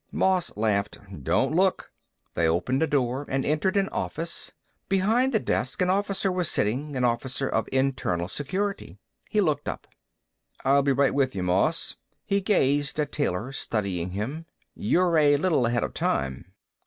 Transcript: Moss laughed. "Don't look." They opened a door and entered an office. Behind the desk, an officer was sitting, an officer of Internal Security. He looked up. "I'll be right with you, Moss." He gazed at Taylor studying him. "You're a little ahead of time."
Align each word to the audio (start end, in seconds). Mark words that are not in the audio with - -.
Moss 0.11 0.57
laughed. 0.57 0.97
"Don't 1.23 1.53
look." 1.53 1.91
They 2.33 2.47
opened 2.49 2.81
a 2.81 2.87
door 2.87 3.23
and 3.29 3.45
entered 3.45 3.77
an 3.77 3.87
office. 3.89 4.51
Behind 4.89 5.31
the 5.31 5.39
desk, 5.39 5.79
an 5.79 5.91
officer 5.91 6.31
was 6.31 6.49
sitting, 6.49 6.95
an 6.95 7.03
officer 7.03 7.47
of 7.47 7.69
Internal 7.71 8.27
Security. 8.27 8.97
He 9.29 9.41
looked 9.41 9.69
up. 9.69 9.85
"I'll 10.65 10.81
be 10.81 10.91
right 10.91 11.13
with 11.13 11.35
you, 11.35 11.43
Moss." 11.43 11.97
He 12.25 12.41
gazed 12.41 12.99
at 12.99 13.11
Taylor 13.11 13.51
studying 13.51 14.09
him. 14.09 14.47
"You're 14.73 15.19
a 15.19 15.37
little 15.37 15.67
ahead 15.67 15.83
of 15.83 15.93
time." 15.93 16.51